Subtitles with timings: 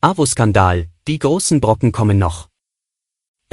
[0.00, 2.48] AWO-Skandal, die großen Brocken kommen noch.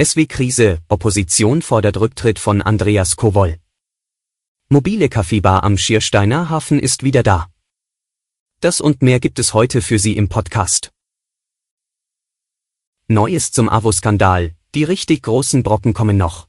[0.00, 3.58] SW-Krise, Opposition fordert Rücktritt von Andreas Kowol.
[4.68, 7.48] Mobile Kaffeebar am Schiersteiner Hafen ist wieder da.
[8.60, 10.92] Das und mehr gibt es heute für Sie im Podcast.
[13.08, 16.46] Neues zum AWO-Skandal, die richtig großen Brocken kommen noch.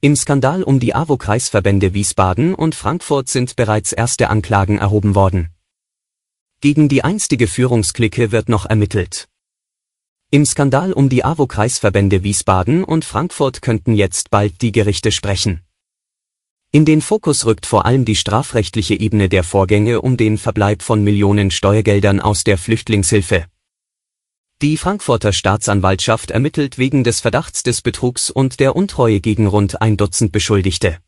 [0.00, 5.50] Im Skandal um die AWO-Kreisverbände Wiesbaden und Frankfurt sind bereits erste Anklagen erhoben worden.
[6.60, 9.28] Gegen die einstige Führungsklicke wird noch ermittelt.
[10.32, 15.62] Im Skandal um die AWO-Kreisverbände Wiesbaden und Frankfurt könnten jetzt bald die Gerichte sprechen.
[16.72, 21.04] In den Fokus rückt vor allem die strafrechtliche Ebene der Vorgänge um den Verbleib von
[21.04, 23.46] Millionen Steuergeldern aus der Flüchtlingshilfe.
[24.60, 29.96] Die Frankfurter Staatsanwaltschaft ermittelt wegen des Verdachts des Betrugs und der Untreue gegen rund ein
[29.96, 30.98] Dutzend Beschuldigte.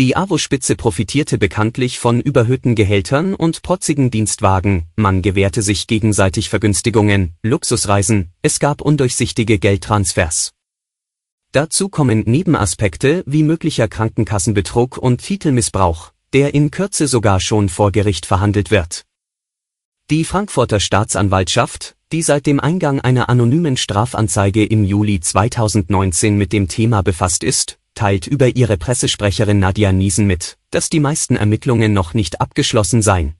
[0.00, 7.34] Die AWO-Spitze profitierte bekanntlich von überhöhten Gehältern und protzigen Dienstwagen, man gewährte sich gegenseitig Vergünstigungen,
[7.44, 10.50] Luxusreisen, es gab undurchsichtige Geldtransfers.
[11.52, 18.26] Dazu kommen Nebenaspekte wie möglicher Krankenkassenbetrug und Titelmissbrauch, der in Kürze sogar schon vor Gericht
[18.26, 19.04] verhandelt wird.
[20.10, 26.66] Die Frankfurter Staatsanwaltschaft, die seit dem Eingang einer anonymen Strafanzeige im Juli 2019 mit dem
[26.66, 32.14] Thema befasst ist, teilt über ihre Pressesprecherin Nadja Niesen mit, dass die meisten Ermittlungen noch
[32.14, 33.34] nicht abgeschlossen seien.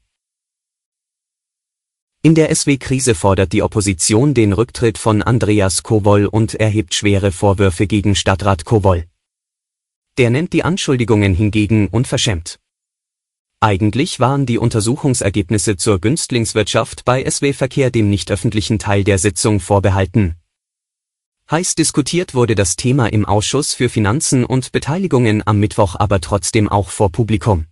[2.23, 7.87] In der SW-Krise fordert die Opposition den Rücktritt von Andreas Kowol und erhebt schwere Vorwürfe
[7.87, 9.05] gegen Stadtrat Kowol.
[10.17, 12.59] Der nennt die Anschuldigungen hingegen unverschämt.
[13.61, 19.61] Eigentlich waren die Untersuchungsergebnisse zur Günstlingswirtschaft bei SW Verkehr dem nicht öffentlichen Teil der Sitzung
[19.61, 20.37] vorbehalten,
[21.51, 26.71] Heiß diskutiert wurde das Thema im Ausschuss für Finanzen und Beteiligungen am Mittwoch aber trotzdem
[26.71, 27.67] auch vor Publikum.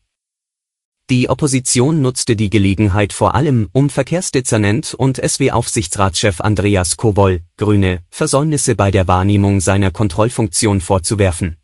[1.09, 8.75] Die Opposition nutzte die Gelegenheit vor allem, um Verkehrsdezernent und SW-Aufsichtsratschef Andreas Kowol, Grüne, Versäumnisse
[8.75, 11.57] bei der Wahrnehmung seiner Kontrollfunktion vorzuwerfen.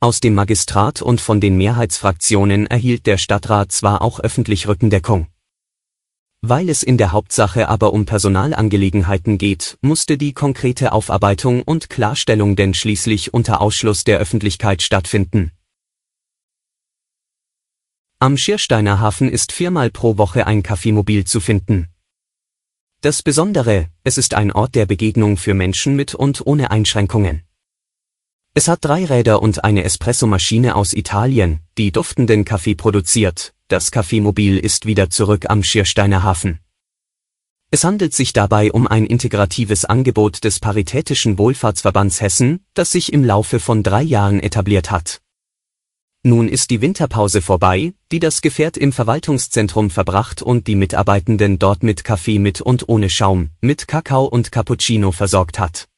[0.00, 5.28] Aus dem Magistrat und von den Mehrheitsfraktionen erhielt der Stadtrat zwar auch öffentlich Rückendeckung.
[6.42, 12.56] Weil es in der Hauptsache aber um Personalangelegenheiten geht, musste die konkrete Aufarbeitung und Klarstellung
[12.56, 15.52] denn schließlich unter Ausschluss der Öffentlichkeit stattfinden.
[18.18, 21.88] Am Schiersteiner Hafen ist viermal pro Woche ein Kaffeemobil zu finden.
[23.02, 27.42] Das Besondere, es ist ein Ort der Begegnung für Menschen mit und ohne Einschränkungen.
[28.54, 34.58] Es hat drei Räder und eine Espressomaschine aus Italien, die duftenden Kaffee produziert, das Kaffeemobil
[34.58, 36.60] ist wieder zurück am Schiersteiner Hafen.
[37.72, 43.24] Es handelt sich dabei um ein integratives Angebot des Paritätischen Wohlfahrtsverbands Hessen, das sich im
[43.24, 45.20] Laufe von drei Jahren etabliert hat.
[46.22, 51.82] Nun ist die Winterpause vorbei, die das Gefährt im Verwaltungszentrum verbracht und die Mitarbeitenden dort
[51.82, 55.88] mit Kaffee mit und ohne Schaum, mit Kakao und Cappuccino versorgt hat.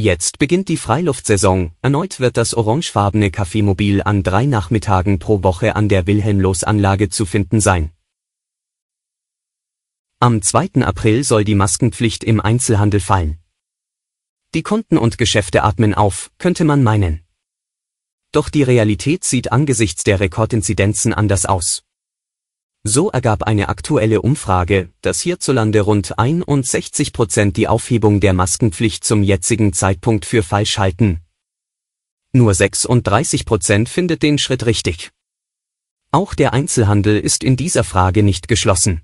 [0.00, 5.90] Jetzt beginnt die Freiluftsaison, erneut wird das orangefarbene Kaffeemobil an drei Nachmittagen pro Woche an
[5.90, 7.90] der Wilhelmlos-Anlage zu finden sein.
[10.18, 10.86] Am 2.
[10.86, 13.40] April soll die Maskenpflicht im Einzelhandel fallen.
[14.54, 17.20] Die Kunden und Geschäfte atmen auf, könnte man meinen.
[18.32, 21.82] Doch die Realität sieht angesichts der Rekordinzidenzen anders aus.
[22.82, 29.22] So ergab eine aktuelle Umfrage, dass hierzulande rund 61 Prozent die Aufhebung der Maskenpflicht zum
[29.22, 31.20] jetzigen Zeitpunkt für falsch halten.
[32.32, 35.10] Nur 36 Prozent findet den Schritt richtig.
[36.10, 39.02] Auch der Einzelhandel ist in dieser Frage nicht geschlossen.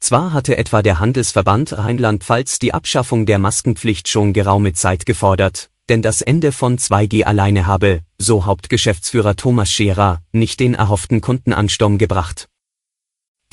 [0.00, 6.02] Zwar hatte etwa der Handelsverband Rheinland-Pfalz die Abschaffung der Maskenpflicht schon geraume Zeit gefordert, denn
[6.02, 12.48] das Ende von 2G alleine habe, so Hauptgeschäftsführer Thomas Scherer, nicht den erhofften Kundenansturm gebracht.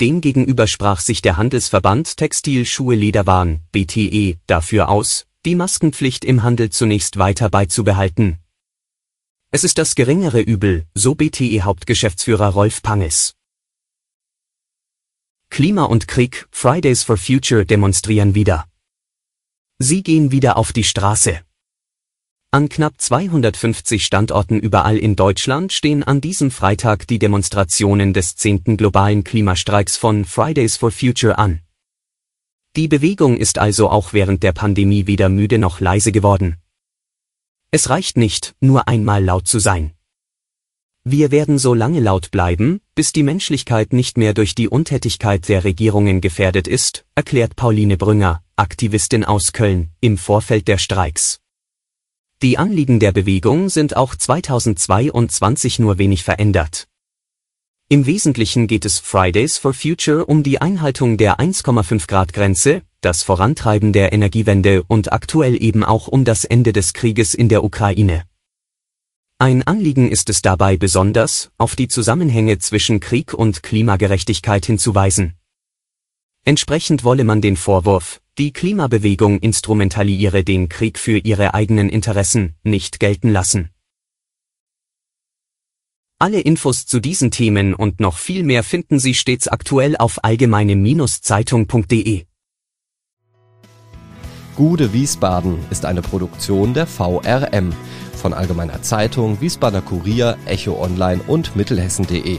[0.00, 6.70] Demgegenüber sprach sich der Handelsverband Textil Schuhe Lederwaren BTE dafür aus, die Maskenpflicht im Handel
[6.70, 8.38] zunächst weiter beizubehalten.
[9.52, 13.36] Es ist das geringere Übel, so BTE Hauptgeschäftsführer Rolf Panges.
[15.48, 18.66] Klima und Krieg, Fridays for Future demonstrieren wieder.
[19.78, 21.40] Sie gehen wieder auf die Straße.
[22.54, 28.76] An knapp 250 Standorten überall in Deutschland stehen an diesem Freitag die Demonstrationen des 10.
[28.76, 31.62] globalen Klimastreiks von Fridays for Future an.
[32.76, 36.58] Die Bewegung ist also auch während der Pandemie weder müde noch leise geworden.
[37.72, 39.90] Es reicht nicht, nur einmal laut zu sein.
[41.02, 45.64] Wir werden so lange laut bleiben, bis die Menschlichkeit nicht mehr durch die Untätigkeit der
[45.64, 51.40] Regierungen gefährdet ist, erklärt Pauline Brünger, Aktivistin aus Köln, im Vorfeld der Streiks.
[52.42, 56.88] Die Anliegen der Bewegung sind auch 2022 nur wenig verändert.
[57.88, 63.22] Im Wesentlichen geht es Fridays for Future um die Einhaltung der 1,5 Grad Grenze, das
[63.22, 68.24] Vorantreiben der Energiewende und aktuell eben auch um das Ende des Krieges in der Ukraine.
[69.38, 75.34] Ein Anliegen ist es dabei besonders, auf die Zusammenhänge zwischen Krieg und Klimagerechtigkeit hinzuweisen.
[76.46, 83.00] Entsprechend wolle man den Vorwurf, die Klimabewegung instrumentaliere den Krieg für ihre eigenen Interessen, nicht
[83.00, 83.70] gelten lassen.
[86.18, 92.26] Alle Infos zu diesen Themen und noch viel mehr finden Sie stets aktuell auf allgemeine-zeitung.de.
[94.54, 97.72] Gude Wiesbaden ist eine Produktion der VRM
[98.14, 102.38] von Allgemeiner Zeitung, Wiesbadener Kurier, Echo Online und Mittelhessen.de.